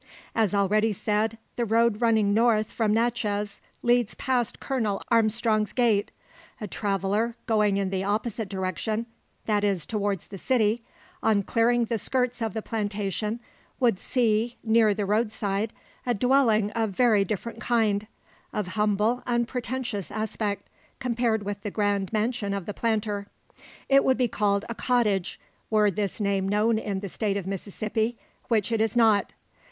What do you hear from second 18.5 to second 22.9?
of humble unpretentious aspect, compared with the grand mansion of the